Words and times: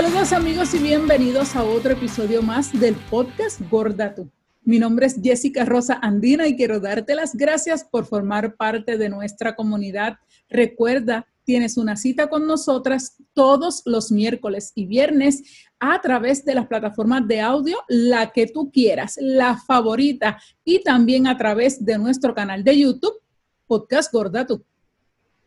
Saludos 0.00 0.32
amigos 0.32 0.74
y 0.74 0.78
bienvenidos 0.78 1.56
a 1.56 1.64
otro 1.64 1.90
episodio 1.90 2.40
más 2.40 2.70
del 2.78 2.94
podcast 2.94 3.60
Gorda 3.68 4.14
Tú. 4.14 4.30
Mi 4.62 4.78
nombre 4.78 5.06
es 5.06 5.18
Jessica 5.20 5.64
Rosa 5.64 5.98
Andina 6.00 6.46
y 6.46 6.54
quiero 6.54 6.78
darte 6.78 7.16
las 7.16 7.34
gracias 7.34 7.82
por 7.82 8.06
formar 8.06 8.54
parte 8.54 8.96
de 8.96 9.08
nuestra 9.08 9.56
comunidad. 9.56 10.18
Recuerda, 10.48 11.26
tienes 11.42 11.76
una 11.76 11.96
cita 11.96 12.28
con 12.28 12.46
nosotras 12.46 13.16
todos 13.32 13.82
los 13.86 14.12
miércoles 14.12 14.70
y 14.76 14.86
viernes 14.86 15.66
a 15.80 16.00
través 16.00 16.44
de 16.44 16.54
las 16.54 16.68
plataformas 16.68 17.26
de 17.26 17.40
audio, 17.40 17.78
la 17.88 18.30
que 18.30 18.46
tú 18.46 18.70
quieras, 18.70 19.18
la 19.20 19.56
favorita, 19.56 20.40
y 20.64 20.80
también 20.84 21.26
a 21.26 21.36
través 21.36 21.84
de 21.84 21.98
nuestro 21.98 22.36
canal 22.36 22.62
de 22.62 22.78
YouTube, 22.78 23.20
Podcast 23.66 24.12
Gorda 24.12 24.46
Tú. 24.46 24.62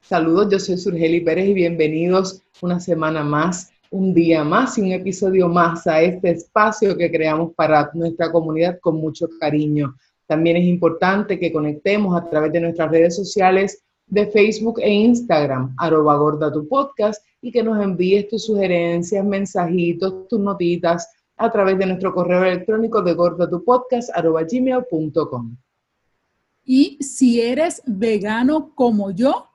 Saludos, 0.02 0.50
yo 0.52 0.60
soy 0.60 0.78
Surgeli 0.78 1.22
Pérez 1.22 1.48
y 1.48 1.54
bienvenidos 1.54 2.42
una 2.60 2.82
semana 2.82 3.24
más 3.24 3.72
un 3.92 4.14
día 4.14 4.44
más 4.44 4.78
y 4.78 4.82
un 4.82 4.94
episodio 4.94 5.50
más 5.50 5.86
a 5.86 6.02
este 6.02 6.32
espacio 6.32 6.98
que 6.98 7.12
creamos 7.12 7.54
para 7.54 7.92
nuestra 7.94 8.32
comunidad 8.32 8.80
con 8.80 8.96
mucho 8.96 9.28
cariño. 9.40 9.96
También 10.26 10.56
es 10.58 10.64
importante 10.64 11.38
que 11.38 11.52
conectemos 11.52 12.16
a 12.20 12.30
través 12.30 12.54
de 12.54 12.62
nuestras 12.62 12.90
redes 12.90 13.18
sociales 13.18 13.84
de 14.08 14.28
Facebook 14.28 14.80
e 14.80 14.90
Instagram, 14.90 15.76
arroba 15.78 16.16
gorda 16.16 16.52
tu 16.52 16.68
podcast, 16.68 17.24
y 17.42 17.52
que 17.52 17.64
nos 17.64 17.84
envíes 17.84 18.30
tus 18.30 18.46
sugerencias, 18.46 19.26
mensajitos, 19.26 20.28
tus 20.30 20.40
notitas 20.40 21.10
a 21.36 21.52
través 21.52 21.78
de 21.78 21.88
nuestro 21.88 22.14
correo 22.14 22.46
electrónico 22.46 23.02
de 23.02 23.14
gordatupodcast, 23.14 24.10
arroba 24.14 24.44
gmail.com. 24.44 25.58
Y 26.64 26.98
si 27.02 27.42
eres 27.42 27.82
vegano 27.86 28.74
como 28.74 29.12
yo, 29.12 29.51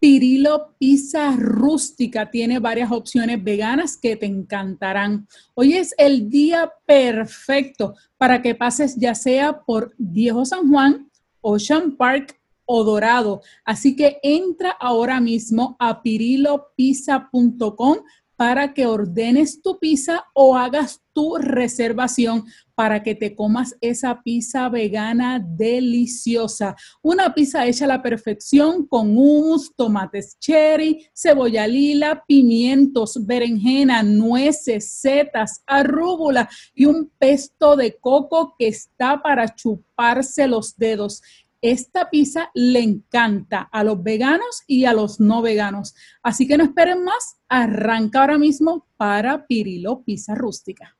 Pirilo 0.00 0.74
Pizza 0.78 1.34
Rústica 1.36 2.30
tiene 2.30 2.60
varias 2.60 2.92
opciones 2.92 3.42
veganas 3.42 3.96
que 3.96 4.14
te 4.16 4.26
encantarán. 4.26 5.26
Hoy 5.54 5.74
es 5.74 5.94
el 5.98 6.30
día 6.30 6.72
perfecto 6.86 7.94
para 8.16 8.40
que 8.40 8.54
pases 8.54 8.96
ya 8.96 9.16
sea 9.16 9.62
por 9.64 9.94
Viejo 9.98 10.44
San 10.44 10.70
Juan, 10.70 11.10
Ocean 11.40 11.96
Park 11.96 12.38
o 12.64 12.84
Dorado. 12.84 13.40
Así 13.64 13.96
que 13.96 14.20
entra 14.22 14.70
ahora 14.70 15.20
mismo 15.20 15.76
a 15.80 16.02
pirilopizza.com 16.02 17.98
para 18.38 18.72
que 18.72 18.86
ordenes 18.86 19.60
tu 19.60 19.80
pizza 19.80 20.24
o 20.32 20.56
hagas 20.56 21.02
tu 21.12 21.38
reservación 21.38 22.44
para 22.76 23.02
que 23.02 23.16
te 23.16 23.34
comas 23.34 23.74
esa 23.80 24.22
pizza 24.22 24.68
vegana 24.68 25.44
deliciosa. 25.44 26.76
Una 27.02 27.34
pizza 27.34 27.66
hecha 27.66 27.86
a 27.86 27.88
la 27.88 28.00
perfección 28.00 28.86
con 28.86 29.18
hummus, 29.18 29.74
tomates 29.74 30.38
cherry, 30.38 31.04
cebolla 31.12 31.66
lila, 31.66 32.22
pimientos, 32.28 33.26
berenjena, 33.26 34.04
nueces, 34.04 34.88
setas, 34.88 35.64
arrúbula 35.66 36.48
y 36.72 36.84
un 36.84 37.10
pesto 37.18 37.74
de 37.74 37.96
coco 37.96 38.54
que 38.56 38.68
está 38.68 39.20
para 39.20 39.52
chuparse 39.52 40.46
los 40.46 40.76
dedos. 40.76 41.20
Esta 41.60 42.08
pizza 42.08 42.50
le 42.54 42.80
encanta 42.80 43.68
a 43.72 43.82
los 43.82 44.02
veganos 44.02 44.62
y 44.66 44.84
a 44.84 44.92
los 44.92 45.18
no 45.18 45.42
veganos. 45.42 45.94
Así 46.22 46.46
que 46.46 46.56
no 46.56 46.64
esperen 46.64 47.02
más, 47.02 47.38
arranca 47.48 48.20
ahora 48.20 48.38
mismo 48.38 48.86
para 48.96 49.46
Pirilo 49.46 50.02
Pizza 50.02 50.34
Rústica. 50.36 50.96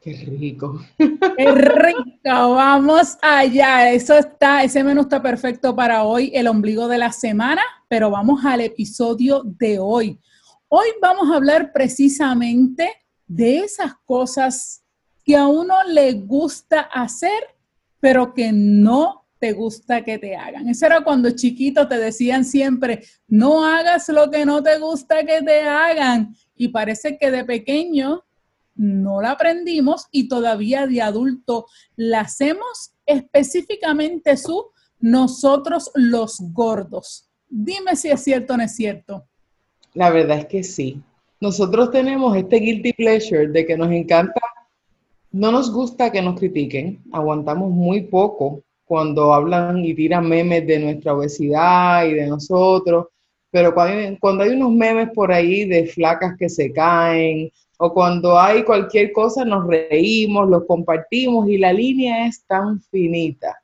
Qué 0.00 0.12
rico. 0.12 0.80
Qué 0.98 1.52
rico, 1.52 2.10
vamos 2.24 3.16
allá. 3.22 3.90
Eso 3.92 4.16
está, 4.16 4.62
ese 4.62 4.84
menú 4.84 5.02
está 5.02 5.20
perfecto 5.20 5.74
para 5.74 6.04
hoy, 6.04 6.30
el 6.34 6.46
ombligo 6.46 6.86
de 6.86 6.98
la 6.98 7.10
semana, 7.10 7.62
pero 7.88 8.10
vamos 8.10 8.44
al 8.44 8.60
episodio 8.60 9.42
de 9.44 9.78
hoy. 9.80 10.20
Hoy 10.68 10.86
vamos 11.00 11.30
a 11.30 11.36
hablar 11.36 11.72
precisamente 11.72 12.88
de 13.26 13.58
esas 13.58 13.94
cosas 14.04 14.84
que 15.24 15.36
a 15.36 15.48
uno 15.48 15.74
le 15.88 16.12
gusta 16.12 16.82
hacer 16.82 17.55
pero 18.06 18.34
que 18.34 18.52
no 18.52 19.26
te 19.40 19.50
gusta 19.50 20.04
que 20.04 20.16
te 20.16 20.36
hagan. 20.36 20.68
Eso 20.68 20.86
era 20.86 21.02
cuando 21.02 21.28
chiquito 21.32 21.88
te 21.88 21.98
decían 21.98 22.44
siempre, 22.44 23.02
no 23.26 23.64
hagas 23.64 24.08
lo 24.10 24.30
que 24.30 24.46
no 24.46 24.62
te 24.62 24.78
gusta 24.78 25.24
que 25.24 25.42
te 25.42 25.62
hagan. 25.62 26.32
Y 26.54 26.68
parece 26.68 27.18
que 27.18 27.32
de 27.32 27.44
pequeño 27.44 28.22
no 28.76 29.20
la 29.20 29.32
aprendimos 29.32 30.06
y 30.12 30.28
todavía 30.28 30.86
de 30.86 31.02
adulto 31.02 31.66
la 31.96 32.20
hacemos 32.20 32.92
específicamente 33.06 34.36
su 34.36 34.66
nosotros 35.00 35.90
los 35.94 36.36
gordos. 36.52 37.28
Dime 37.48 37.96
si 37.96 38.10
es 38.10 38.22
cierto 38.22 38.54
o 38.54 38.56
no 38.56 38.62
es 38.62 38.76
cierto. 38.76 39.26
La 39.94 40.10
verdad 40.10 40.38
es 40.38 40.46
que 40.46 40.62
sí. 40.62 41.02
Nosotros 41.40 41.90
tenemos 41.90 42.36
este 42.36 42.58
guilty 42.58 42.92
pleasure 42.92 43.48
de 43.48 43.66
que 43.66 43.76
nos 43.76 43.90
encanta 43.90 44.40
no 45.36 45.52
nos 45.52 45.70
gusta 45.70 46.10
que 46.10 46.22
nos 46.22 46.38
critiquen, 46.38 47.02
aguantamos 47.12 47.70
muy 47.70 48.04
poco 48.04 48.62
cuando 48.86 49.34
hablan 49.34 49.84
y 49.84 49.92
tiran 49.94 50.26
memes 50.26 50.66
de 50.66 50.78
nuestra 50.78 51.14
obesidad 51.14 52.06
y 52.06 52.14
de 52.14 52.26
nosotros, 52.26 53.08
pero 53.50 53.74
cuando 53.74 54.44
hay, 54.44 54.54
unos 54.54 54.72
memes 54.72 55.10
por 55.10 55.30
ahí 55.30 55.66
de 55.66 55.88
flacas 55.88 56.36
que 56.38 56.48
se 56.48 56.72
caen 56.72 57.50
o 57.78 57.92
cuando 57.92 58.38
hay 58.38 58.64
cualquier 58.64 59.12
cosa 59.12 59.44
nos 59.44 59.66
reímos, 59.66 60.48
los 60.48 60.64
compartimos 60.64 61.46
y 61.50 61.58
la 61.58 61.70
línea 61.70 62.26
es 62.26 62.42
tan 62.46 62.80
finita 62.80 63.60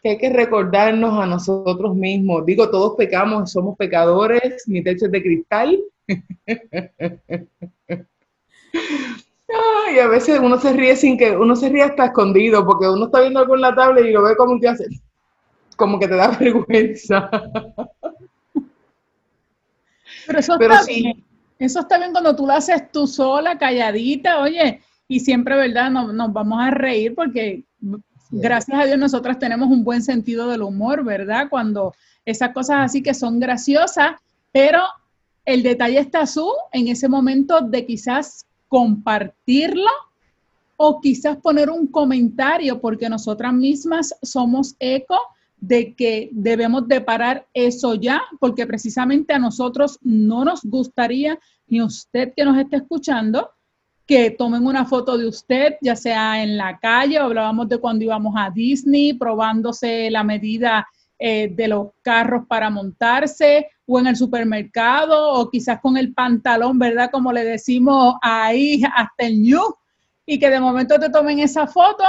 que 0.00 0.10
hay 0.10 0.18
que 0.18 0.30
recordarnos 0.30 1.18
a 1.18 1.26
nosotros 1.26 1.96
mismos. 1.96 2.46
Digo, 2.46 2.70
todos 2.70 2.94
pecamos, 2.96 3.50
somos 3.50 3.76
pecadores, 3.76 4.62
mi 4.68 4.84
techo 4.84 5.06
es 5.06 5.10
de 5.10 5.22
cristal. 5.22 5.82
y 9.94 9.98
a 9.98 10.08
veces 10.08 10.40
uno 10.40 10.58
se 10.58 10.72
ríe 10.72 10.96
sin 10.96 11.16
que, 11.16 11.36
uno 11.36 11.54
se 11.56 11.68
ríe 11.68 11.82
hasta 11.82 12.06
escondido, 12.06 12.64
porque 12.64 12.88
uno 12.88 13.06
está 13.06 13.20
viendo 13.20 13.40
algo 13.40 13.54
en 13.54 13.60
la 13.60 13.74
tablet 13.74 14.06
y 14.06 14.12
lo 14.12 14.22
ve 14.22 14.36
como 14.36 14.60
que 14.60 14.68
hace, 14.68 14.86
como 15.76 15.98
que 15.98 16.08
te 16.08 16.16
da 16.16 16.28
vergüenza. 16.40 17.30
Pero 20.26 20.38
eso 20.38 20.58
está 20.60 20.84
bien. 20.84 21.24
Eso 21.58 21.80
está 21.80 21.98
bien 21.98 22.12
cuando 22.12 22.36
tú 22.36 22.46
lo 22.46 22.52
haces 22.52 22.90
tú 22.92 23.06
sola, 23.06 23.56
calladita, 23.56 24.40
oye, 24.40 24.82
y 25.08 25.20
siempre, 25.20 25.56
¿verdad? 25.56 25.90
Nos, 25.90 26.12
nos 26.12 26.30
vamos 26.32 26.58
a 26.60 26.70
reír 26.70 27.14
porque 27.14 27.64
gracias 28.30 28.78
a 28.78 28.84
Dios 28.84 28.98
nosotras 28.98 29.38
tenemos 29.38 29.68
un 29.68 29.82
buen 29.82 30.02
sentido 30.02 30.48
del 30.48 30.62
humor, 30.62 31.02
¿verdad? 31.02 31.48
Cuando 31.48 31.94
esas 32.26 32.50
cosas 32.50 32.78
así 32.80 33.02
que 33.02 33.14
son 33.14 33.40
graciosas, 33.40 34.16
pero 34.52 34.82
el 35.46 35.62
detalle 35.62 35.98
está 35.98 36.26
su 36.26 36.52
en 36.72 36.88
ese 36.88 37.08
momento 37.08 37.60
de 37.60 37.86
quizás 37.86 38.45
compartirlo 38.68 39.90
o 40.76 41.00
quizás 41.00 41.36
poner 41.38 41.70
un 41.70 41.86
comentario 41.86 42.80
porque 42.80 43.08
nosotras 43.08 43.52
mismas 43.52 44.14
somos 44.22 44.76
eco 44.78 45.18
de 45.58 45.94
que 45.94 46.28
debemos 46.32 46.86
de 46.86 47.00
parar 47.00 47.46
eso 47.54 47.94
ya, 47.94 48.22
porque 48.38 48.66
precisamente 48.66 49.32
a 49.32 49.38
nosotros 49.38 49.98
no 50.02 50.44
nos 50.44 50.62
gustaría, 50.62 51.38
ni 51.66 51.80
usted 51.80 52.32
que 52.36 52.44
nos 52.44 52.58
esté 52.58 52.76
escuchando, 52.76 53.50
que 54.06 54.30
tomen 54.30 54.66
una 54.66 54.84
foto 54.84 55.18
de 55.18 55.26
usted, 55.26 55.76
ya 55.80 55.96
sea 55.96 56.42
en 56.42 56.56
la 56.56 56.78
calle, 56.78 57.18
hablábamos 57.18 57.68
de 57.68 57.78
cuando 57.78 58.04
íbamos 58.04 58.34
a 58.36 58.50
Disney, 58.50 59.14
probándose 59.14 60.10
la 60.10 60.22
medida 60.22 60.86
eh, 61.18 61.48
de 61.54 61.68
los 61.68 61.88
carros 62.02 62.44
para 62.46 62.68
montarse 62.68 63.68
o 63.86 63.98
en 63.98 64.08
el 64.08 64.16
supermercado 64.16 65.32
o 65.32 65.50
quizás 65.50 65.80
con 65.80 65.96
el 65.96 66.12
pantalón, 66.12 66.78
¿verdad? 66.78 67.10
Como 67.10 67.32
le 67.32 67.44
decimos 67.44 68.16
ahí 68.20 68.82
hasta 68.94 69.26
el 69.26 69.40
new 69.42 69.62
y 70.26 70.38
que 70.38 70.50
de 70.50 70.60
momento 70.60 70.98
te 70.98 71.08
tomen 71.08 71.38
esa 71.38 71.66
foto 71.66 72.04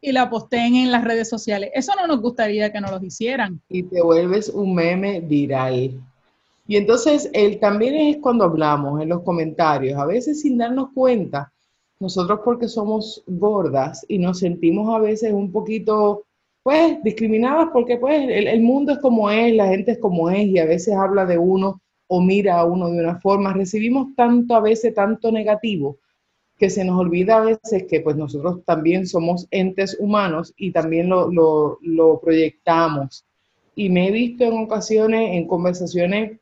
y 0.00 0.12
la 0.12 0.30
posteen 0.30 0.76
en 0.76 0.90
las 0.90 1.04
redes 1.04 1.28
sociales. 1.28 1.70
Eso 1.74 1.92
no 1.94 2.06
nos 2.06 2.20
gustaría 2.20 2.72
que 2.72 2.80
nos 2.80 2.90
lo 2.90 3.04
hicieran. 3.04 3.60
Y 3.68 3.82
te 3.82 4.02
vuelves 4.02 4.48
un 4.48 4.74
meme 4.74 5.20
viral. 5.20 6.00
Y 6.66 6.76
entonces 6.76 7.30
él 7.32 7.58
también 7.60 7.94
es 7.94 8.16
cuando 8.18 8.44
hablamos 8.44 9.00
en 9.00 9.10
los 9.10 9.22
comentarios, 9.22 9.98
a 9.98 10.06
veces 10.06 10.40
sin 10.40 10.56
darnos 10.56 10.88
cuenta, 10.94 11.52
nosotros 11.98 12.40
porque 12.44 12.66
somos 12.66 13.22
gordas 13.26 14.06
y 14.08 14.18
nos 14.18 14.38
sentimos 14.38 14.94
a 14.94 14.98
veces 14.98 15.32
un 15.32 15.52
poquito 15.52 16.24
pues 16.62 17.02
discriminadas 17.02 17.68
porque 17.72 17.96
pues 17.96 18.28
el, 18.28 18.60
mundo 18.60 18.92
es 18.92 18.98
como 18.98 19.30
es, 19.30 19.54
la 19.54 19.68
gente 19.68 19.92
es 19.92 19.98
como 19.98 20.30
es 20.30 20.46
y 20.46 20.58
a 20.58 20.66
veces 20.66 20.94
habla 20.94 21.24
de 21.24 21.38
uno 21.38 21.80
o 22.06 22.20
mira 22.20 22.58
a 22.58 22.64
uno 22.64 22.90
de 22.90 23.00
una 23.00 23.20
forma. 23.20 23.52
Recibimos 23.52 24.14
tanto 24.16 24.54
a 24.54 24.60
veces, 24.60 24.94
tanto 24.94 25.32
negativo, 25.32 25.98
que 26.58 26.68
se 26.68 26.84
nos 26.84 27.00
olvida 27.00 27.38
a 27.38 27.44
veces 27.44 27.84
que 27.88 28.00
pues 28.00 28.16
nosotros 28.16 28.64
también 28.64 29.06
somos 29.06 29.46
entes 29.50 29.96
humanos 29.98 30.52
y 30.56 30.72
también 30.72 31.08
lo, 31.08 31.30
lo, 31.30 31.78
lo 31.82 32.20
proyectamos. 32.20 33.24
Y 33.74 33.88
me 33.88 34.08
he 34.08 34.10
visto 34.10 34.44
en 34.44 34.58
ocasiones, 34.58 35.30
en 35.32 35.46
conversaciones 35.46 36.38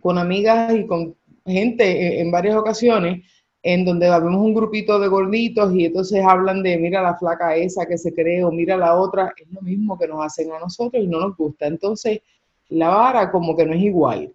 con 0.00 0.18
amigas 0.18 0.74
y 0.74 0.86
con 0.86 1.16
gente 1.44 2.20
en 2.20 2.30
varias 2.30 2.56
ocasiones, 2.56 3.26
en 3.62 3.84
donde 3.84 4.10
vemos 4.10 4.40
un 4.40 4.54
grupito 4.54 4.98
de 4.98 5.08
gorditos 5.08 5.74
y 5.74 5.86
entonces 5.86 6.24
hablan 6.24 6.62
de 6.62 6.76
mira 6.78 7.00
la 7.00 7.16
flaca 7.16 7.54
esa 7.54 7.86
que 7.86 7.96
se 7.96 8.12
cree 8.12 8.42
o 8.42 8.50
mira 8.50 8.76
la 8.76 8.96
otra, 8.96 9.32
es 9.36 9.50
lo 9.52 9.60
mismo 9.62 9.96
que 9.98 10.08
nos 10.08 10.24
hacen 10.24 10.52
a 10.52 10.58
nosotros 10.58 11.02
y 11.02 11.06
no 11.06 11.20
nos 11.20 11.36
gusta. 11.36 11.66
Entonces, 11.66 12.20
la 12.70 12.88
vara 12.88 13.30
como 13.30 13.56
que 13.56 13.64
no 13.64 13.74
es 13.74 13.82
igual. 13.82 14.32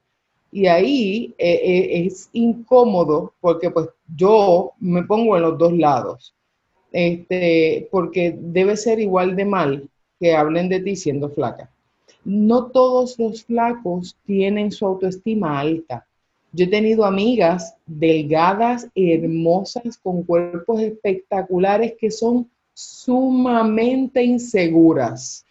Y 0.51 0.67
ahí 0.67 1.35
eh, 1.37 1.59
eh, 1.61 2.05
es 2.05 2.29
incómodo 2.31 3.33
porque 3.41 3.69
pues 3.69 3.89
yo 4.15 4.71
me 4.79 5.03
pongo 5.03 5.35
en 5.35 5.43
los 5.43 5.57
dos 5.57 5.73
lados, 5.73 6.33
este, 6.91 7.89
porque 7.91 8.35
debe 8.39 8.77
ser 8.77 8.99
igual 8.99 9.35
de 9.35 9.45
mal 9.45 9.89
que 10.19 10.33
hablen 10.33 10.69
de 10.69 10.79
ti 10.79 10.95
siendo 10.95 11.29
flaca. 11.29 11.69
No 12.23 12.67
todos 12.67 13.19
los 13.19 13.43
flacos 13.43 14.17
tienen 14.25 14.71
su 14.71 14.85
autoestima 14.85 15.59
alta. 15.59 16.06
Yo 16.57 16.65
he 16.65 16.69
tenido 16.69 17.05
amigas 17.05 17.75
delgadas, 17.85 18.89
hermosas, 18.95 19.95
con 20.01 20.23
cuerpos 20.23 20.81
espectaculares 20.81 21.93
que 21.99 22.09
son 22.09 22.49
sumamente 22.73 24.23
inseguras 24.23 25.45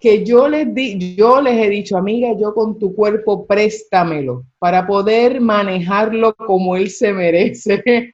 que 0.00 0.24
yo 0.24 0.48
les, 0.48 0.74
di, 0.74 1.14
yo 1.14 1.42
les 1.42 1.58
he 1.58 1.68
dicho, 1.68 1.98
amiga, 1.98 2.34
yo 2.36 2.54
con 2.54 2.78
tu 2.78 2.94
cuerpo 2.94 3.44
préstamelo 3.46 4.44
para 4.58 4.86
poder 4.86 5.42
manejarlo 5.42 6.34
como 6.34 6.74
él 6.74 6.88
se 6.88 7.12
merece. 7.12 7.84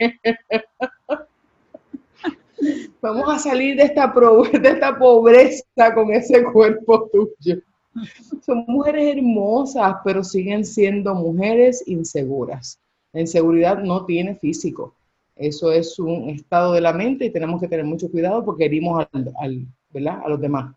Vamos 3.01 3.33
a 3.33 3.39
salir 3.39 3.77
de 3.77 3.85
esta, 3.85 4.13
de 4.61 4.69
esta 4.69 4.99
pobreza 4.99 5.95
con 5.95 6.13
ese 6.13 6.43
cuerpo 6.43 7.09
tuyo. 7.09 7.63
Son 8.45 8.65
mujeres 8.67 9.17
hermosas, 9.17 9.97
pero 10.05 10.23
siguen 10.25 10.65
siendo 10.65 11.15
mujeres 11.15 11.83
inseguras. 11.87 12.81
La 13.13 13.21
inseguridad 13.21 13.83
no 13.83 14.05
tiene 14.05 14.37
físico. 14.37 14.95
Eso 15.35 15.71
es 15.71 15.99
un 15.99 16.29
estado 16.31 16.73
de 16.73 16.81
la 16.81 16.93
mente 16.93 17.27
y 17.27 17.31
tenemos 17.31 17.61
que 17.61 17.69
tener 17.69 17.85
mucho 17.85 18.11
cuidado 18.11 18.45
porque 18.45 18.65
herimos 18.65 19.07
al, 19.13 19.67
a 20.07 20.29
los 20.29 20.41
demás. 20.41 20.75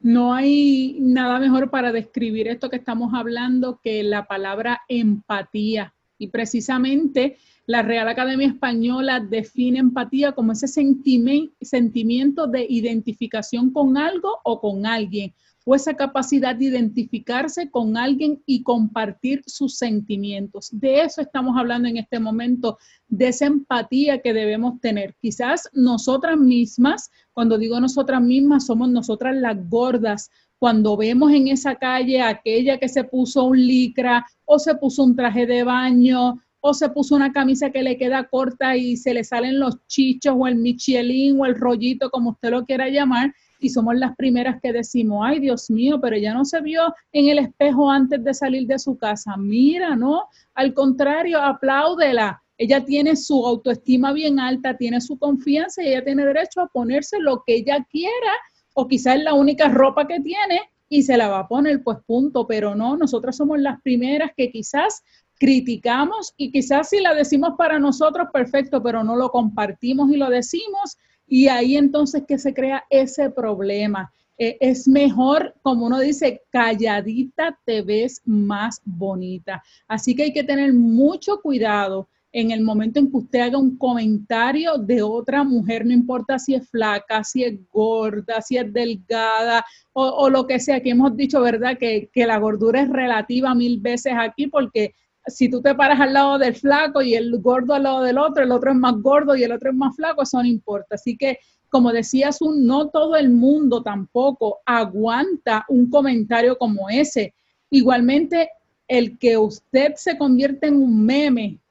No 0.00 0.32
hay 0.32 0.96
nada 1.00 1.40
mejor 1.40 1.70
para 1.70 1.92
describir 1.92 2.48
esto 2.48 2.70
que 2.70 2.76
estamos 2.76 3.12
hablando 3.14 3.80
que 3.82 4.02
la 4.02 4.26
palabra 4.26 4.82
empatía. 4.88 5.94
Y 6.22 6.28
precisamente 6.28 7.36
la 7.66 7.82
Real 7.82 8.06
Academia 8.06 8.46
Española 8.46 9.18
define 9.18 9.80
empatía 9.80 10.32
como 10.32 10.52
ese 10.52 10.68
sentimiento 10.68 12.46
de 12.46 12.64
identificación 12.68 13.72
con 13.72 13.96
algo 13.96 14.38
o 14.44 14.60
con 14.60 14.86
alguien 14.86 15.34
o 15.64 15.74
esa 15.74 15.94
capacidad 15.94 16.54
de 16.54 16.66
identificarse 16.66 17.70
con 17.70 17.96
alguien 17.96 18.42
y 18.46 18.62
compartir 18.62 19.42
sus 19.46 19.76
sentimientos. 19.76 20.68
De 20.72 21.02
eso 21.02 21.20
estamos 21.20 21.56
hablando 21.56 21.88
en 21.88 21.96
este 21.96 22.18
momento, 22.18 22.78
de 23.08 23.28
esa 23.28 23.46
empatía 23.46 24.20
que 24.20 24.32
debemos 24.32 24.80
tener. 24.80 25.14
Quizás 25.20 25.68
nosotras 25.72 26.36
mismas, 26.36 27.10
cuando 27.32 27.58
digo 27.58 27.78
nosotras 27.80 28.20
mismas, 28.22 28.66
somos 28.66 28.90
nosotras 28.90 29.36
las 29.36 29.56
gordas. 29.68 30.30
Cuando 30.62 30.96
vemos 30.96 31.32
en 31.32 31.48
esa 31.48 31.74
calle 31.74 32.22
aquella 32.22 32.78
que 32.78 32.88
se 32.88 33.02
puso 33.02 33.46
un 33.46 33.58
licra 33.58 34.24
o 34.44 34.60
se 34.60 34.76
puso 34.76 35.02
un 35.02 35.16
traje 35.16 35.44
de 35.44 35.64
baño 35.64 36.40
o 36.60 36.72
se 36.72 36.88
puso 36.88 37.16
una 37.16 37.32
camisa 37.32 37.70
que 37.70 37.82
le 37.82 37.98
queda 37.98 38.28
corta 38.28 38.76
y 38.76 38.96
se 38.96 39.12
le 39.12 39.24
salen 39.24 39.58
los 39.58 39.84
chichos 39.88 40.36
o 40.38 40.46
el 40.46 40.54
michelin 40.54 41.40
o 41.40 41.46
el 41.46 41.56
rollito, 41.56 42.10
como 42.10 42.30
usted 42.30 42.50
lo 42.50 42.64
quiera 42.64 42.88
llamar, 42.88 43.34
y 43.58 43.70
somos 43.70 43.96
las 43.96 44.14
primeras 44.14 44.60
que 44.62 44.72
decimos, 44.72 45.24
ay 45.26 45.40
Dios 45.40 45.68
mío, 45.68 46.00
pero 46.00 46.14
ella 46.14 46.32
no 46.32 46.44
se 46.44 46.60
vio 46.60 46.94
en 47.10 47.26
el 47.26 47.40
espejo 47.40 47.90
antes 47.90 48.22
de 48.22 48.32
salir 48.32 48.68
de 48.68 48.78
su 48.78 48.96
casa. 48.96 49.36
Mira, 49.36 49.96
¿no? 49.96 50.26
Al 50.54 50.74
contrario, 50.74 51.42
apláudela. 51.42 52.40
Ella 52.56 52.84
tiene 52.84 53.16
su 53.16 53.44
autoestima 53.44 54.12
bien 54.12 54.38
alta, 54.38 54.76
tiene 54.76 55.00
su 55.00 55.18
confianza 55.18 55.82
y 55.82 55.88
ella 55.88 56.04
tiene 56.04 56.24
derecho 56.24 56.60
a 56.60 56.68
ponerse 56.68 57.18
lo 57.18 57.42
que 57.44 57.56
ella 57.56 57.84
quiera 57.90 58.32
o 58.74 58.88
quizás 58.88 59.16
es 59.16 59.24
la 59.24 59.34
única 59.34 59.68
ropa 59.68 60.06
que 60.06 60.20
tiene 60.20 60.60
y 60.88 61.02
se 61.02 61.16
la 61.16 61.28
va 61.28 61.40
a 61.40 61.48
poner, 61.48 61.82
pues 61.82 61.98
punto, 62.06 62.46
pero 62.46 62.74
no, 62.74 62.96
nosotras 62.96 63.36
somos 63.36 63.58
las 63.58 63.80
primeras 63.80 64.32
que 64.36 64.50
quizás 64.50 65.02
criticamos 65.38 66.34
y 66.36 66.52
quizás 66.52 66.90
si 66.90 67.00
la 67.00 67.14
decimos 67.14 67.54
para 67.56 67.78
nosotros, 67.78 68.28
perfecto, 68.32 68.82
pero 68.82 69.02
no 69.02 69.16
lo 69.16 69.30
compartimos 69.30 70.10
y 70.12 70.16
lo 70.16 70.28
decimos 70.28 70.98
y 71.26 71.48
ahí 71.48 71.76
entonces 71.76 72.24
que 72.28 72.38
se 72.38 72.52
crea 72.52 72.84
ese 72.90 73.30
problema. 73.30 74.12
Eh, 74.38 74.58
es 74.60 74.86
mejor, 74.86 75.54
como 75.62 75.86
uno 75.86 75.98
dice, 75.98 76.42
calladita 76.50 77.58
te 77.64 77.82
ves 77.82 78.20
más 78.24 78.80
bonita. 78.84 79.62
Así 79.88 80.14
que 80.14 80.24
hay 80.24 80.32
que 80.32 80.44
tener 80.44 80.72
mucho 80.72 81.40
cuidado 81.40 82.08
en 82.32 82.50
el 82.50 82.62
momento 82.62 82.98
en 82.98 83.10
que 83.10 83.18
usted 83.18 83.40
haga 83.40 83.58
un 83.58 83.76
comentario 83.76 84.78
de 84.78 85.02
otra 85.02 85.44
mujer, 85.44 85.84
no 85.84 85.92
importa 85.92 86.38
si 86.38 86.54
es 86.54 86.68
flaca, 86.68 87.22
si 87.22 87.44
es 87.44 87.58
gorda, 87.70 88.40
si 88.40 88.56
es 88.56 88.72
delgada 88.72 89.64
o, 89.92 90.30
lo 90.30 90.46
que 90.46 90.58
sea, 90.58 90.80
que 90.80 90.90
hemos 90.90 91.14
dicho, 91.14 91.42
¿verdad? 91.42 91.76
Que, 91.78 92.08
que, 92.10 92.26
la 92.26 92.38
gordura 92.38 92.80
es 92.80 92.88
relativa 92.88 93.54
mil 93.54 93.78
veces 93.80 94.14
aquí 94.16 94.46
porque 94.46 94.94
si 95.26 95.50
tú 95.50 95.60
te 95.60 95.74
paras 95.74 96.00
al 96.00 96.14
lado 96.14 96.38
del 96.38 96.54
flaco 96.54 97.02
y 97.02 97.14
el 97.14 97.38
gordo 97.40 97.74
al 97.74 97.84
lado 97.84 98.02
del 98.02 98.18
otro, 98.18 98.42
el 98.42 98.50
otro 98.50 98.70
es 98.70 98.76
más 98.76 98.94
gordo 98.96 99.36
y 99.36 99.44
el 99.44 99.52
otro 99.52 99.70
es 99.70 99.76
más 99.76 99.94
flaco, 99.94 100.22
eso 100.22 100.38
no 100.42 100.48
importa. 100.48 100.94
Así 100.94 101.16
que, 101.16 101.38
como 101.68 101.92
decías, 101.92 102.38
no 102.40 102.88
todo 102.88 103.14
el 103.16 103.30
mundo 103.30 103.82
tampoco 103.82 104.60
aguanta 104.64 105.64
un 105.68 105.90
comentario 105.90 106.56
como 106.56 106.88
ese. 106.88 107.34
Igualmente, 107.70 108.50
el 108.88 109.18
que 109.18 109.36
usted 109.36 109.94
se 109.96 110.18
convierte 110.18 110.66
en 110.66 110.76
un 110.76 111.04
meme 111.04 111.61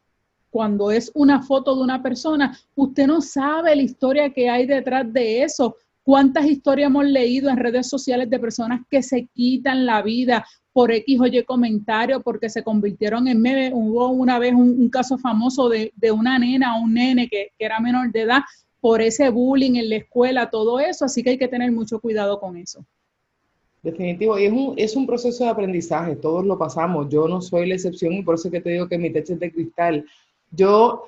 cuando 0.52 0.92
es 0.92 1.12
una 1.16 1.42
foto 1.42 1.76
de 1.76 1.82
una 1.82 2.04
persona, 2.04 2.56
usted 2.76 3.08
no 3.08 3.22
sabe 3.22 3.76
la 3.76 3.82
historia 3.82 4.32
que 4.32 4.50
hay 4.50 4.68
detrás 4.68 5.12
de 5.12 5.42
eso. 5.42 5.76
¿Cuántas 6.04 6.46
historias 6.46 6.88
hemos 6.88 7.06
leído 7.06 7.50
en 7.50 7.58
redes 7.58 7.88
sociales 7.88 8.30
de 8.30 8.40
personas 8.40 8.82
que 8.90 9.02
se 9.02 9.28
quitan 9.34 9.86
la 9.86 10.02
vida 10.02 10.46
por 10.74 10.92
X 10.92 11.20
o 11.20 11.28
Y 11.28 11.44
comentario 11.44 12.22
porque 12.22 12.50
se 12.50 12.64
convirtieron 12.64 13.28
en 13.28 13.42
meme. 13.42 13.72
Hubo 13.74 14.10
una 14.10 14.40
vez 14.40 14.54
un, 14.54 14.90
caso 14.90 15.18
famoso 15.18 15.70
de, 15.70 15.92
una 16.12 16.40
nena 16.40 16.78
o 16.78 16.82
un 16.82 16.94
nene 16.94 17.28
que, 17.28 17.52
era 17.60 17.80
menor 17.80 18.12
de 18.12 18.22
edad 18.22 18.42
por 18.80 19.02
ese 19.02 19.30
bullying 19.30 19.76
en 19.76 19.90
la 19.90 19.98
escuela, 19.98 20.50
todo 20.50 20.80
eso, 20.80 21.06
así 21.06 21.22
que 21.22 21.32
hay 21.32 21.38
que 21.38 21.48
tener 21.48 21.72
mucho 21.72 22.00
cuidado 22.00 22.40
con 22.40 22.58
eso. 22.58 22.84
Definitivo, 23.84 24.40
y 24.40 24.46
es 24.46 24.52
un, 24.52 24.74
es 24.76 24.96
un 24.96 25.06
proceso 25.06 25.44
de 25.44 25.52
aprendizaje, 25.52 26.16
todos 26.16 26.46
lo 26.46 26.58
pasamos, 26.58 27.08
yo 27.10 27.28
no 27.28 27.42
soy 27.42 27.68
la 27.68 27.76
excepción 27.76 28.14
y 28.14 28.24
por 28.24 28.36
eso 28.36 28.50
que 28.50 28.62
te 28.62 28.72
digo 28.72 28.88
que 28.88 28.98
mi 28.98 29.12
techo 29.12 29.34
es 29.34 29.40
de 29.40 29.52
cristal. 29.52 30.06
Yo 30.52 31.08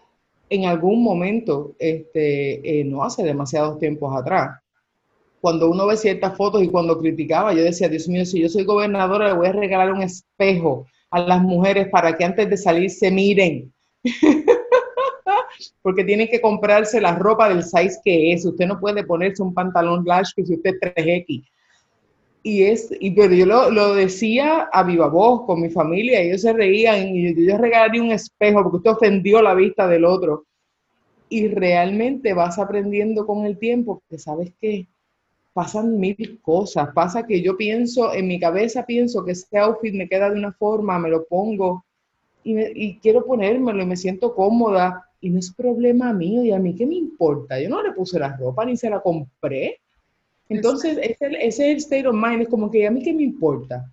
en 0.50 0.66
algún 0.66 1.04
momento, 1.04 1.76
este, 1.80 2.80
eh, 2.80 2.84
no 2.84 3.04
hace 3.04 3.24
demasiados 3.24 3.80
tiempos 3.80 4.16
atrás, 4.16 4.60
cuando 5.42 5.70
uno 5.70 5.88
ve 5.88 5.98
ciertas 5.98 6.38
fotos 6.38 6.64
y 6.64 6.70
cuando 6.70 6.98
criticaba, 6.98 7.54
yo 7.54 7.64
decía, 7.64 7.90
Dios 7.90 8.08
mío, 8.08 8.26
si 8.26 8.40
yo 8.40 8.48
soy 8.48 8.64
gobernadora, 8.64 9.28
le 9.28 9.34
voy 9.34 9.48
a 9.48 9.52
regalar 9.52 9.92
un 9.92 10.02
espejo 10.02 10.86
a 11.10 11.20
las 11.20 11.42
mujeres 11.42 11.90
para 11.90 12.16
que 12.16 12.24
antes 12.24 12.50
de 12.50 12.56
salir 12.56 12.90
se 12.90 13.12
miren. 13.12 13.74
Porque 15.82 16.04
tienen 16.04 16.28
que 16.28 16.40
comprarse 16.40 17.02
la 17.02 17.16
ropa 17.16 17.50
del 17.50 17.64
size 17.64 18.00
que 18.04 18.32
es. 18.32 18.46
Usted 18.46 18.66
no 18.68 18.80
puede 18.80 19.04
ponerse 19.04 19.44
un 19.44 19.54
pantalón 19.54 20.04
lash 20.06 20.32
que 20.36 20.46
si 20.46 20.56
usted 20.56 20.76
es 20.82 20.96
3X. 20.96 21.44
Y 22.44 22.64
es, 22.64 22.94
y, 23.00 23.12
pero 23.12 23.34
yo 23.34 23.46
lo, 23.46 23.96
decía 23.96 24.70
a 24.72 24.84
viva 24.84 25.08
voz 25.08 25.46
con 25.46 25.62
mi 25.62 25.70
familia, 25.70 26.22
y 26.22 26.28
ellos 26.28 26.42
se 26.42 26.54
reían, 26.54 27.16
y 27.16 27.34
yo, 27.34 27.54
yo 27.54 27.58
regalaría 27.58 28.04
un 28.04 28.12
espejo 28.12 28.62
porque 28.64 28.78
usted 28.78 28.92
ofendió 28.92 29.42
la 29.42 29.54
vista 29.54 29.88
del 29.88 30.06
otro. 30.06 30.46
Y 31.30 31.48
realmente 31.48 32.34
vas 32.34 32.60
aprendiendo 32.60 33.26
con 33.26 33.46
el 33.46 33.58
tiempo 33.58 34.04
que 34.10 34.20
sabes 34.20 34.52
que 34.60 34.88
pasan 35.54 36.00
mil 36.00 36.40
cosas. 36.42 36.90
Pasa 36.94 37.26
que 37.26 37.42
yo 37.42 37.56
pienso, 37.56 38.14
en 38.14 38.28
mi 38.28 38.40
cabeza 38.40 38.86
pienso 38.86 39.24
que 39.24 39.32
ese 39.32 39.58
outfit 39.58 39.94
me 39.94 40.10
queda 40.10 40.30
de 40.30 40.38
una 40.38 40.52
forma, 40.52 41.00
me 41.00 41.10
lo 41.10 41.26
pongo 41.26 41.86
y, 42.44 43.00
quiero 43.00 43.26
ponérmelo 43.26 43.84
y 43.84 43.86
me 43.86 43.96
siento 43.96 44.36
cómoda 44.36 45.10
y 45.22 45.30
no 45.30 45.40
es 45.40 45.54
problema 45.54 46.12
mío 46.14 46.44
y 46.44 46.52
a 46.52 46.60
mí 46.60 46.76
qué 46.76 46.86
me 46.86 46.96
importa. 46.96 47.60
Yo 47.60 47.70
no 47.70 47.82
le 47.82 47.94
puse 47.94 48.20
la 48.20 48.36
ropa 48.36 48.66
ni 48.66 48.76
se 48.76 48.90
la 48.90 49.02
compré. 49.02 49.80
Entonces, 50.50 50.98
ese, 51.02 51.38
es 51.40 51.60
el 51.60 51.78
state 51.78 52.08
of 52.08 52.16
mind, 52.16 52.44
es 52.44 52.48
como 52.50 52.70
que 52.70 52.86
a 52.86 52.92
mí 52.92 53.02
qué 53.02 53.14
me 53.14 53.24
importa. 53.24 53.90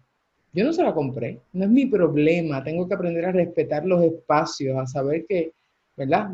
Yo 0.52 0.64
no 0.64 0.72
se 0.72 0.82
la 0.82 0.92
compré, 0.92 1.38
no 1.52 1.64
es 1.64 1.70
mi 1.70 1.86
problema. 1.86 2.62
Tengo 2.62 2.88
que 2.88 2.94
aprender 2.94 3.24
a 3.24 3.32
respetar 3.32 3.86
los 3.86 4.02
espacios, 4.02 4.76
a 4.76 4.86
saber 4.86 5.24
que, 5.28 5.52
¿verdad? 5.96 6.32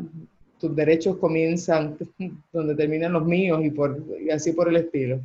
tus 0.59 0.75
derechos 0.75 1.17
comienzan 1.17 1.97
donde 2.53 2.75
terminan 2.75 3.13
los 3.13 3.25
míos 3.25 3.59
y, 3.63 3.69
por, 3.69 4.03
y 4.19 4.29
así 4.29 4.51
por 4.53 4.69
el 4.69 4.77
estilo. 4.77 5.21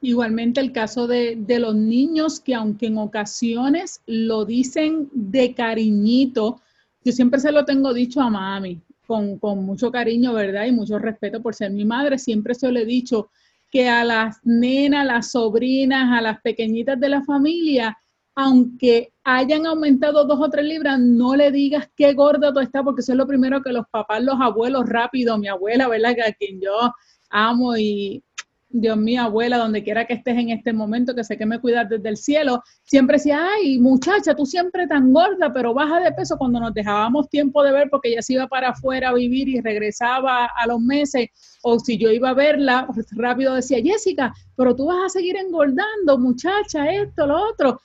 Igualmente 0.00 0.60
el 0.60 0.72
caso 0.72 1.08
de, 1.08 1.36
de, 1.36 1.58
los 1.58 1.74
niños 1.74 2.38
que 2.38 2.54
aunque 2.54 2.86
en 2.86 2.98
ocasiones 2.98 4.00
lo 4.06 4.44
dicen 4.44 5.08
de 5.12 5.54
cariñito, 5.54 6.60
yo 7.04 7.12
siempre 7.12 7.40
se 7.40 7.50
lo 7.50 7.64
tengo 7.64 7.92
dicho 7.92 8.20
a 8.20 8.30
mami, 8.30 8.80
con, 9.06 9.38
con 9.38 9.64
mucho 9.64 9.90
cariño, 9.90 10.34
¿verdad? 10.34 10.66
Y 10.66 10.72
mucho 10.72 10.98
respeto 11.00 11.42
por 11.42 11.54
ser 11.54 11.72
mi 11.72 11.84
madre, 11.84 12.18
siempre 12.18 12.54
se 12.54 12.70
lo 12.70 12.78
he 12.78 12.84
dicho 12.84 13.30
que 13.70 13.88
a 13.88 14.04
las 14.04 14.38
nenas, 14.44 15.06
las 15.06 15.30
sobrinas, 15.32 16.18
a 16.18 16.22
las 16.22 16.40
pequeñitas 16.40 16.98
de 16.98 17.08
la 17.08 17.22
familia, 17.24 17.96
aunque 18.34 19.12
hayan 19.24 19.66
aumentado 19.66 20.24
dos 20.24 20.38
o 20.40 20.48
tres 20.48 20.64
libras, 20.64 20.98
no 21.00 21.34
le 21.34 21.50
digas 21.50 21.90
qué 21.96 22.12
gorda 22.12 22.52
tú 22.52 22.60
estás, 22.60 22.84
porque 22.84 23.00
eso 23.00 23.12
es 23.12 23.18
lo 23.18 23.26
primero 23.26 23.62
que 23.62 23.72
los 23.72 23.84
papás, 23.90 24.22
los 24.22 24.40
abuelos 24.40 24.88
rápido, 24.88 25.36
mi 25.38 25.48
abuela, 25.48 25.88
¿verdad? 25.88 26.14
Que 26.14 26.22
a 26.22 26.32
quien 26.32 26.60
yo 26.60 26.92
amo 27.30 27.76
y 27.76 28.22
Dios 28.70 28.98
mío, 28.98 29.22
abuela, 29.22 29.56
donde 29.56 29.82
quiera 29.82 30.06
que 30.06 30.12
estés 30.12 30.36
en 30.36 30.50
este 30.50 30.74
momento, 30.74 31.14
que 31.14 31.24
sé 31.24 31.38
que 31.38 31.46
me 31.46 31.58
cuidas 31.58 31.88
desde 31.88 32.08
el 32.08 32.18
cielo, 32.18 32.62
siempre 32.84 33.16
decía, 33.16 33.40
ay, 33.54 33.78
muchacha, 33.78 34.34
tú 34.34 34.44
siempre 34.44 34.86
tan 34.86 35.12
gorda, 35.12 35.52
pero 35.52 35.72
baja 35.72 36.00
de 36.00 36.12
peso 36.12 36.36
cuando 36.36 36.60
nos 36.60 36.74
dejábamos 36.74 37.30
tiempo 37.30 37.62
de 37.62 37.72
ver 37.72 37.88
porque 37.90 38.10
ella 38.10 38.20
se 38.22 38.34
iba 38.34 38.46
para 38.46 38.70
afuera 38.70 39.08
a 39.08 39.14
vivir 39.14 39.48
y 39.48 39.60
regresaba 39.60 40.46
a 40.46 40.66
los 40.66 40.80
meses, 40.80 41.28
o 41.62 41.78
si 41.78 41.96
yo 41.96 42.10
iba 42.10 42.30
a 42.30 42.34
verla, 42.34 42.86
pues, 42.94 43.06
rápido 43.12 43.54
decía, 43.54 43.78
Jessica, 43.82 44.34
pero 44.54 44.76
tú 44.76 44.86
vas 44.86 45.06
a 45.06 45.08
seguir 45.08 45.36
engordando, 45.36 46.18
muchacha, 46.18 46.92
esto, 46.92 47.26
lo 47.26 47.48
otro. 47.50 47.80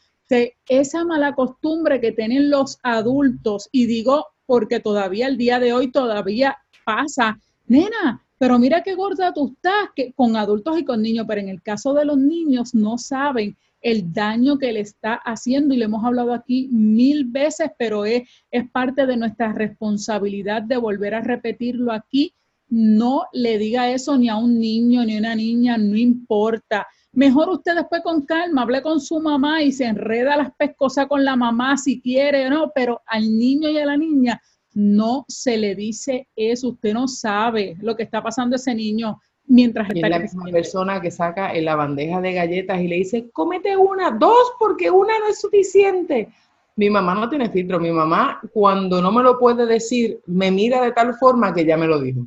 esa 0.67 1.05
mala 1.05 1.33
costumbre 1.33 2.01
que 2.01 2.11
tienen 2.11 2.49
los 2.49 2.79
adultos, 2.83 3.69
y 3.71 3.85
digo 3.85 4.25
porque 4.45 4.79
todavía 4.79 5.27
el 5.27 5.37
día 5.37 5.59
de 5.59 5.73
hoy 5.73 5.91
todavía 5.91 6.57
pasa, 6.83 7.39
nena, 7.67 8.22
pero 8.37 8.59
mira 8.59 8.83
qué 8.83 8.95
gorda 8.95 9.33
tú 9.33 9.53
estás, 9.53 9.89
que, 9.95 10.13
con 10.13 10.35
adultos 10.35 10.77
y 10.79 10.85
con 10.85 11.01
niños, 11.01 11.25
pero 11.27 11.41
en 11.41 11.49
el 11.49 11.61
caso 11.61 11.93
de 11.93 12.05
los 12.05 12.17
niños 12.17 12.73
no 12.75 12.97
saben 12.97 13.57
el 13.83 14.13
daño 14.13 14.57
que 14.57 14.71
le 14.71 14.79
está 14.79 15.15
haciendo 15.15 15.73
y 15.73 15.77
le 15.77 15.85
hemos 15.85 16.03
hablado 16.03 16.33
aquí 16.33 16.69
mil 16.71 17.25
veces, 17.25 17.69
pero 17.77 18.05
es, 18.05 18.23
es 18.49 18.69
parte 18.71 19.05
de 19.05 19.17
nuestra 19.17 19.51
responsabilidad 19.51 20.61
de 20.61 20.77
volver 20.77 21.13
a 21.13 21.21
repetirlo 21.21 21.91
aquí. 21.91 22.33
No 22.69 23.25
le 23.33 23.57
diga 23.57 23.91
eso 23.91 24.17
ni 24.17 24.29
a 24.29 24.37
un 24.37 24.57
niño 24.57 25.05
ni 25.05 25.17
a 25.17 25.19
una 25.19 25.35
niña, 25.35 25.77
no 25.77 25.97
importa. 25.97 26.87
Mejor 27.11 27.49
usted 27.49 27.75
después 27.75 28.01
con 28.01 28.25
calma, 28.25 28.63
hable 28.63 28.81
con 28.81 28.99
su 28.99 29.19
mamá 29.19 29.61
y 29.61 29.71
se 29.71 29.85
enreda 29.85 30.37
las 30.37 30.55
pescosas 30.55 31.05
con 31.07 31.23
la 31.23 31.35
mamá 31.35 31.77
si 31.77 32.01
quiere, 32.01 32.49
¿no? 32.49 32.71
Pero 32.73 33.01
al 33.05 33.37
niño 33.37 33.69
y 33.69 33.77
a 33.77 33.85
la 33.85 33.97
niña 33.97 34.41
no 34.73 35.25
se 35.27 35.57
le 35.57 35.75
dice 35.75 36.27
eso, 36.35 36.69
usted 36.69 36.93
no 36.93 37.07
sabe 37.07 37.75
lo 37.81 37.95
que 37.95 38.03
está 38.03 38.21
pasando 38.21 38.55
a 38.55 38.57
ese 38.57 38.73
niño 38.73 39.19
mientras 39.45 39.89
está. 39.89 40.07
Es 40.07 40.11
la 40.11 40.19
misma 40.19 40.45
persona 40.51 41.01
que 41.01 41.11
saca 41.11 41.53
en 41.53 41.65
la 41.65 41.75
bandeja 41.75 42.21
de 42.21 42.33
galletas 42.33 42.81
y 42.81 42.87
le 42.87 42.95
dice, 42.97 43.29
cómete 43.31 43.77
una, 43.77 44.11
dos, 44.11 44.53
porque 44.59 44.89
una 44.89 45.17
no 45.19 45.27
es 45.27 45.39
suficiente. 45.39 46.29
Mi 46.75 46.89
mamá 46.89 47.13
no 47.13 47.29
tiene 47.29 47.49
filtro, 47.49 47.79
mi 47.79 47.91
mamá 47.91 48.41
cuando 48.51 49.01
no 49.01 49.11
me 49.11 49.21
lo 49.21 49.37
puede 49.37 49.65
decir, 49.65 50.19
me 50.25 50.49
mira 50.49 50.81
de 50.81 50.91
tal 50.91 51.13
forma 51.15 51.53
que 51.53 51.65
ya 51.65 51.77
me 51.77 51.87
lo 51.87 51.99
dijo. 51.99 52.25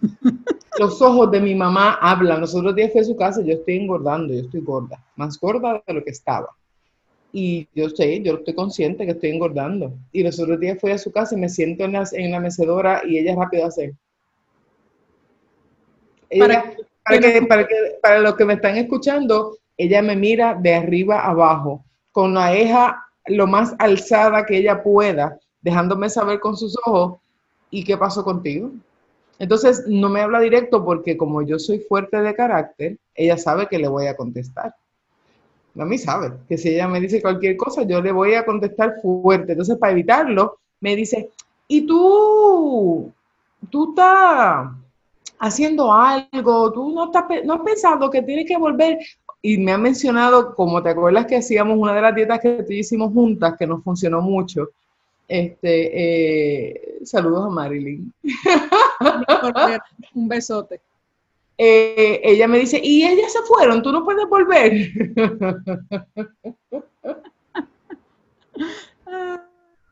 Los 0.78 1.02
ojos 1.02 1.30
de 1.30 1.40
mi 1.40 1.54
mamá 1.54 1.98
hablan. 2.00 2.40
Los 2.40 2.54
otros 2.54 2.74
días 2.74 2.92
fui 2.92 3.02
a 3.02 3.04
su 3.04 3.14
casa, 3.14 3.42
yo 3.42 3.52
estoy 3.52 3.76
engordando, 3.76 4.32
yo 4.32 4.40
estoy 4.40 4.62
gorda, 4.62 5.04
más 5.16 5.38
gorda 5.38 5.82
de 5.86 5.92
lo 5.92 6.02
que 6.02 6.10
estaba. 6.10 6.48
Y 7.32 7.66
yo 7.74 7.88
sé, 7.88 8.22
yo 8.22 8.34
estoy 8.34 8.54
consciente 8.54 9.06
que 9.06 9.12
estoy 9.12 9.30
engordando. 9.30 9.94
Y 10.12 10.22
los 10.22 10.38
otros 10.38 10.60
días 10.60 10.78
fui 10.78 10.90
a 10.90 10.98
su 10.98 11.10
casa 11.10 11.34
y 11.34 11.40
me 11.40 11.48
siento 11.48 11.84
en 11.84 11.92
la, 11.92 12.04
en 12.12 12.30
la 12.30 12.40
mecedora 12.40 13.02
y 13.06 13.18
ella 13.18 13.34
rápido 13.34 13.66
hace. 13.66 13.94
para, 16.38 16.74
que, 17.18 17.42
para, 17.48 17.66
que, 17.66 17.74
para 18.02 18.20
los 18.20 18.36
que 18.36 18.44
me 18.44 18.54
están 18.54 18.76
escuchando, 18.76 19.56
ella 19.78 20.02
me 20.02 20.14
mira 20.14 20.54
de 20.54 20.74
arriba 20.74 21.24
abajo, 21.26 21.84
con 22.12 22.34
la 22.34 22.54
eja 22.54 23.02
lo 23.26 23.46
más 23.46 23.74
alzada 23.78 24.44
que 24.44 24.58
ella 24.58 24.82
pueda, 24.82 25.38
dejándome 25.62 26.10
saber 26.10 26.38
con 26.38 26.56
sus 26.56 26.76
ojos, 26.84 27.18
¿y 27.70 27.82
qué 27.84 27.96
pasó 27.96 28.24
contigo? 28.24 28.70
Entonces, 29.38 29.84
no 29.86 30.10
me 30.10 30.20
habla 30.20 30.40
directo 30.40 30.84
porque 30.84 31.16
como 31.16 31.40
yo 31.40 31.58
soy 31.58 31.78
fuerte 31.78 32.20
de 32.20 32.34
carácter, 32.34 32.98
ella 33.14 33.38
sabe 33.38 33.68
que 33.68 33.78
le 33.78 33.88
voy 33.88 34.06
a 34.06 34.16
contestar 34.16 34.74
a 35.78 35.84
mí 35.84 35.98
sabe 35.98 36.32
que 36.48 36.58
si 36.58 36.70
ella 36.70 36.88
me 36.88 37.00
dice 37.00 37.22
cualquier 37.22 37.56
cosa, 37.56 37.82
yo 37.82 38.02
le 38.02 38.12
voy 38.12 38.34
a 38.34 38.44
contestar 38.44 39.00
fuerte. 39.00 39.52
Entonces, 39.52 39.78
para 39.78 39.92
evitarlo, 39.92 40.58
me 40.80 40.94
dice, 40.96 41.30
¿y 41.66 41.86
tú, 41.86 43.10
tú 43.70 43.90
estás 43.90 44.68
haciendo 45.38 45.92
algo? 45.92 46.72
¿Tú 46.72 46.92
no, 46.92 47.06
estás, 47.06 47.24
no 47.44 47.54
has 47.54 48.10
que 48.10 48.22
tienes 48.22 48.46
que 48.46 48.58
volver? 48.58 48.98
Y 49.40 49.58
me 49.58 49.72
ha 49.72 49.78
mencionado, 49.78 50.54
como 50.54 50.82
te 50.82 50.90
acuerdas 50.90 51.26
que 51.26 51.36
hacíamos 51.36 51.78
una 51.78 51.94
de 51.94 52.02
las 52.02 52.14
dietas 52.14 52.40
que 52.40 52.62
tú 52.62 52.72
hicimos 52.72 53.12
juntas, 53.12 53.56
que 53.58 53.66
nos 53.66 53.82
funcionó 53.82 54.20
mucho. 54.20 54.70
Este, 55.26 55.90
eh, 55.94 56.98
saludos 57.04 57.46
a 57.46 57.48
Marilyn. 57.48 58.12
Un 60.14 60.28
besote. 60.28 60.80
Eh, 61.58 62.20
ella 62.24 62.48
me 62.48 62.58
dice, 62.58 62.80
y 62.82 63.04
ellas 63.04 63.32
se 63.32 63.42
fueron, 63.42 63.82
tú 63.82 63.92
no 63.92 64.04
puedes 64.04 64.28
volver. 64.28 64.72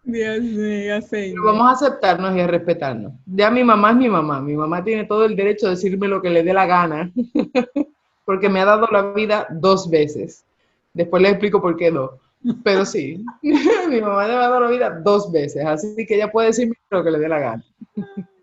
Dios 0.03 0.41
mío, 0.41 1.03
señor. 1.03 1.45
vamos 1.45 1.69
a 1.69 1.73
aceptarnos 1.73 2.35
y 2.35 2.41
a 2.41 2.47
respetarnos. 2.47 3.13
Ya 3.27 3.51
mi 3.51 3.63
mamá 3.63 3.91
es 3.91 3.97
mi 3.97 4.09
mamá. 4.09 4.41
Mi 4.41 4.57
mamá 4.57 4.83
tiene 4.83 5.05
todo 5.05 5.25
el 5.25 5.37
derecho 5.37 5.67
de 5.67 5.75
decirme 5.75 6.09
lo 6.09 6.21
que 6.21 6.31
le 6.31 6.43
dé 6.43 6.53
la 6.53 6.67
gana, 6.67 7.13
porque 8.25 8.49
me 8.49 8.61
ha 8.61 8.65
dado 8.65 8.89
la 8.91 9.13
vida 9.13 9.47
dos 9.51 9.89
veces. 9.89 10.45
Después 10.93 11.23
le 11.23 11.29
explico 11.31 11.61
por 11.61 11.77
qué 11.77 11.93
no. 11.93 12.11
Pero 12.65 12.87
sí, 12.87 13.23
mi 13.43 14.01
mamá 14.01 14.27
me 14.27 14.33
ha 14.33 14.39
dado 14.39 14.61
la 14.61 14.71
vida 14.71 15.01
dos 15.05 15.31
veces, 15.31 15.65
así 15.65 16.07
que 16.07 16.17
ella 16.17 16.33
puede 16.33 16.49
decirme 16.49 16.75
lo 16.91 17.05
que 17.05 17.11
le 17.11 17.19
dé 17.19 17.29
la 17.29 17.39
gana. 17.39 17.65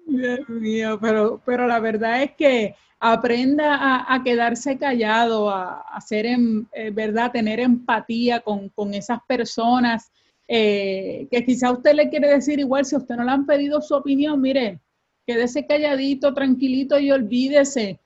Dios 0.08 0.48
mío, 0.48 0.98
pero, 1.02 1.42
pero 1.46 1.68
la 1.68 1.80
verdad 1.80 2.24
es 2.24 2.32
que 2.32 2.76
aprenda 3.00 4.06
a, 4.12 4.24
quedarse 4.24 4.78
callado, 4.78 5.50
a, 5.50 5.82
hacer, 5.82 6.26
en, 6.26 6.68
eh, 6.72 6.92
¿verdad? 6.92 7.32
Tener 7.32 7.60
empatía 7.60 8.40
con, 8.40 8.72
esas 8.94 9.20
personas 9.28 10.10
eh, 10.48 11.28
que 11.30 11.46
quizá 11.46 11.72
usted 11.72 11.94
le 11.94 12.10
quiere 12.10 12.30
decir 12.30 12.60
igual, 12.60 12.86
si 12.86 12.96
usted 12.96 13.16
no 13.16 13.26
le 13.26 13.32
han 13.32 13.46
pedido 13.46 13.82
su 13.82 13.96
opinión, 13.96 14.40
mire, 14.42 14.80
quédese 15.26 15.68
calladito, 15.68 16.34
tranquilito 16.34 16.98
y 17.00 17.12
olvídese. 17.12 18.00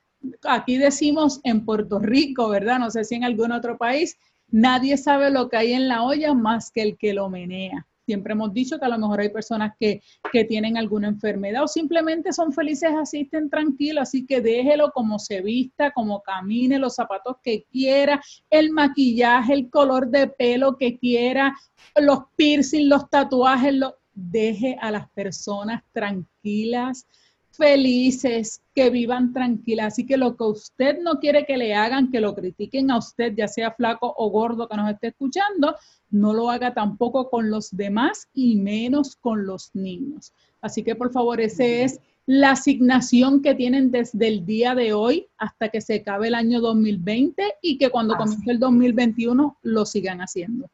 Aquí 0.44 0.78
decimos 0.78 1.40
en 1.44 1.66
Puerto 1.66 2.00
Rico, 2.00 2.50
¿verdad? 2.50 2.80
No 2.80 2.90
sé 2.90 3.04
si 3.04 3.16
en 3.16 3.24
algún 3.24 3.52
otro 3.52 3.78
país, 3.78 4.18
nadie 4.50 4.98
sabe 4.98 5.30
lo 5.30 5.50
que 5.50 5.58
hay 5.58 5.74
en 5.74 5.88
la 5.88 6.04
olla 6.04 6.34
más 6.34 6.72
que 6.72 6.82
el 6.82 6.98
que 6.98 7.14
lo 7.14 7.30
menea. 7.30 7.88
Siempre 8.12 8.34
hemos 8.34 8.52
dicho 8.54 8.78
que 8.78 8.84
a 8.84 8.90
lo 8.90 8.98
mejor 8.98 9.22
hay 9.22 9.30
personas 9.30 9.72
que, 9.80 10.02
tienen 10.50 10.78
alguna 10.78 11.08
enfermedad 11.08 11.64
o 11.64 11.68
simplemente 11.68 12.34
son 12.34 12.52
felices 12.52 12.90
así, 13.00 13.22
estén 13.22 13.50
tranquilos, 13.50 14.02
así 14.02 14.26
que 14.26 14.42
déjelo 14.42 14.92
como 14.92 15.18
se 15.18 15.42
vista, 15.42 15.92
como 15.92 16.22
camine, 16.22 16.78
los 16.78 16.96
zapatos 16.96 17.38
que 17.42 17.64
quiera, 17.72 18.22
el 18.50 18.72
maquillaje, 18.72 19.54
el 19.54 19.70
color 19.70 20.10
de 20.10 20.28
pelo 20.28 20.76
que 20.76 20.98
quiera, 20.98 21.56
los 21.96 22.20
piercing, 22.36 22.90
los 22.90 23.10
tatuajes, 23.10 23.76
deje 24.14 24.78
a 24.82 24.92
las 24.92 25.10
personas 25.12 25.84
tranquilas, 25.94 27.08
felices, 27.52 28.62
que 28.74 28.90
vivan 28.90 29.34
tranquilas. 29.34 29.94
Así 29.94 30.06
que 30.06 30.18
lo 30.18 30.36
que 30.36 30.44
usted 30.46 31.00
no 31.02 31.20
quiere 31.20 31.46
que 31.46 31.58
le 31.58 31.76
hagan, 31.76 32.10
que 32.12 32.22
lo 32.22 32.34
critiquen 32.34 32.92
a 32.92 32.98
usted, 32.98 33.34
ya 33.36 33.48
sea 33.48 33.72
flaco 33.72 34.14
o 34.18 34.30
gordo 34.30 34.68
que 34.68 34.78
nos 34.78 34.90
esté 34.90 35.08
escuchando, 35.08 35.76
no 36.10 36.34
lo 36.34 36.50
haga 36.50 36.74
tampoco 36.74 37.30
con 37.30 37.50
los 37.50 37.76
demás 37.76 38.28
y 38.34 38.56
menos 38.56 39.16
con 39.16 39.46
los 39.46 39.72
niños. 39.74 40.34
Así 40.62 40.84
que 40.84 40.96
por 40.96 41.12
favor, 41.12 41.42
esa 41.42 41.66
es 41.66 42.00
la 42.26 42.52
asignación 42.52 43.42
que 43.42 43.56
tienen 43.56 43.92
desde 43.92 44.28
el 44.28 44.46
día 44.46 44.76
de 44.76 44.94
hoy 44.94 45.28
hasta 45.38 45.70
que 45.70 45.82
se 45.82 45.96
acabe 45.96 46.28
el 46.28 46.36
año 46.36 46.62
2020 46.62 47.56
y 47.62 47.78
que 47.78 47.90
cuando 47.90 48.16
comience 48.16 48.50
el 48.50 48.60
2021 48.60 49.58
lo 49.64 49.86
sigan 49.86 50.20
haciendo. 50.20 50.70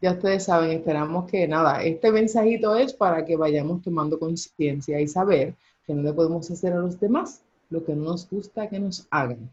Ya 0.00 0.12
ustedes 0.12 0.44
saben, 0.44 0.70
esperamos 0.70 1.30
que 1.30 1.46
nada, 1.46 1.82
este 1.82 2.10
mensajito 2.10 2.76
es 2.76 2.94
para 2.94 3.26
que 3.26 3.36
vayamos 3.36 3.82
tomando 3.82 4.18
conciencia 4.18 4.98
y 4.98 5.06
saber 5.06 5.54
que 5.86 5.94
no 5.94 6.02
le 6.02 6.12
podemos 6.12 6.50
hacer 6.50 6.72
a 6.72 6.78
los 6.78 7.00
demás 7.00 7.42
lo 7.70 7.84
que 7.84 7.94
no 7.94 8.04
nos 8.04 8.28
gusta 8.28 8.68
que 8.68 8.78
nos 8.78 9.06
hagan 9.10 9.48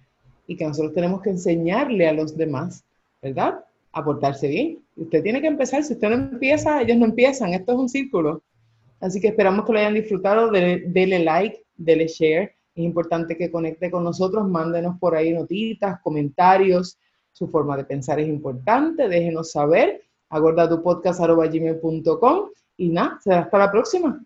y 0.48 0.56
que 0.56 0.66
nosotros 0.66 0.94
tenemos 0.94 1.22
que 1.22 1.30
enseñarle 1.30 2.08
a 2.08 2.14
los 2.14 2.36
demás, 2.36 2.84
¿verdad? 3.22 3.64
A 3.92 4.04
portarse 4.04 4.48
bien. 4.48 4.80
Usted 4.96 5.22
tiene 5.22 5.42
que 5.42 5.48
empezar, 5.48 5.84
si 5.84 5.94
usted 5.94 6.10
no 6.10 6.16
empieza, 6.16 6.82
ellos 6.82 6.98
no 6.98 7.06
empiezan, 7.06 7.54
esto 7.54 7.74
es 7.74 7.78
un 7.78 7.90
círculo. 7.90 8.42
Así 9.00 9.22
que 9.22 9.28
esperamos 9.28 9.66
que 9.66 9.74
lo 9.74 9.80
hayan 9.80 9.94
disfrutado, 9.94 10.50
dele, 10.50 11.20
like, 11.20 11.64
dele 11.76 12.08
share. 12.08 12.56
Es 12.74 12.84
importante 12.84 13.38
que 13.38 13.52
conecte 13.52 13.92
con 13.92 14.04
nosotros, 14.04 14.48
mándenos 14.48 14.98
por 15.00 15.16
ahí 15.16 15.34
notitas, 15.34 16.00
comentarios, 16.02 16.98
su 17.32 17.48
forma 17.48 17.78
de 17.78 17.84
pensar 17.84 18.20
es 18.20 18.28
importante, 18.28 19.08
déjenos 19.08 19.52
saber, 19.52 20.02
agordatupodcast.com 20.30 22.50
y 22.78 22.90
nada, 22.90 23.20
será 23.22 23.42
hasta 23.42 23.58
la 23.60 23.72
próxima. 23.72 24.20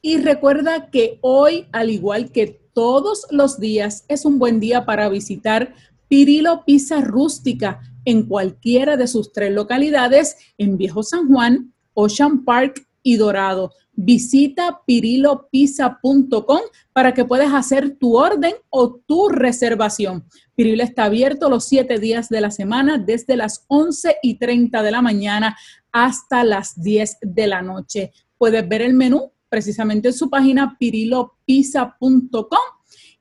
Y 0.00 0.18
recuerda 0.18 0.90
que 0.90 1.18
hoy, 1.22 1.66
al 1.72 1.90
igual 1.90 2.30
que 2.30 2.60
todos 2.72 3.26
los 3.30 3.58
días, 3.58 4.04
es 4.08 4.24
un 4.24 4.38
buen 4.38 4.60
día 4.60 4.86
para 4.86 5.08
visitar 5.08 5.74
Pirilo 6.06 6.64
Pizza 6.64 7.00
Rústica 7.00 7.80
en 8.04 8.22
cualquiera 8.26 8.96
de 8.96 9.08
sus 9.08 9.32
tres 9.32 9.52
localidades 9.52 10.36
en 10.56 10.78
Viejo 10.78 11.02
San 11.02 11.28
Juan, 11.28 11.74
Ocean 11.94 12.44
Park 12.44 12.86
y 13.02 13.16
Dorado. 13.16 13.72
Visita 13.92 14.82
pirilopizza.com 14.86 16.60
para 16.92 17.12
que 17.12 17.24
puedas 17.24 17.52
hacer 17.52 17.96
tu 17.98 18.16
orden 18.16 18.54
o 18.70 19.00
tu 19.04 19.28
reservación. 19.28 20.24
Pirilo 20.54 20.84
está 20.84 21.04
abierto 21.04 21.50
los 21.50 21.64
siete 21.64 21.98
días 21.98 22.28
de 22.28 22.40
la 22.40 22.52
semana 22.52 22.98
desde 22.98 23.36
las 23.36 23.64
11 23.66 24.18
y 24.22 24.38
30 24.38 24.80
de 24.84 24.90
la 24.92 25.02
mañana 25.02 25.56
hasta 25.90 26.44
las 26.44 26.80
10 26.80 27.18
de 27.22 27.46
la 27.48 27.62
noche. 27.62 28.12
Puedes 28.38 28.66
ver 28.68 28.82
el 28.82 28.94
menú 28.94 29.32
precisamente 29.48 30.08
en 30.08 30.14
su 30.14 30.30
página 30.30 30.76
pirilopizza.com 30.78 32.58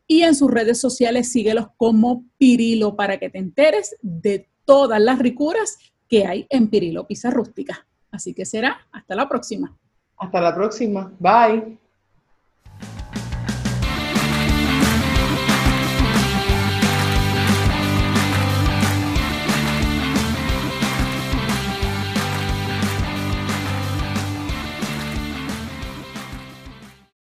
y 0.08 0.22
en 0.22 0.36
sus 0.36 0.50
redes 0.50 0.80
sociales 0.80 1.32
síguelos 1.32 1.68
como 1.78 2.26
Pirilo 2.38 2.96
para 2.96 3.20
que 3.20 3.30
te 3.30 3.40
enteres 3.40 3.96
de 4.02 4.50
todas 4.66 5.02
las 5.02 5.20
ricuras 5.20 5.78
que 6.08 6.26
hay 6.26 6.48
en 6.50 6.70
Pirilo 6.70 7.06
Pizza 7.08 7.30
Rústica. 7.30 7.86
Así 8.12 8.34
que 8.34 8.46
será 8.46 8.88
hasta 8.92 9.16
la 9.16 9.28
próxima. 9.28 9.78
Hasta 10.18 10.42
la 10.42 10.56
próxima. 10.56 11.14
Bye. 11.20 11.78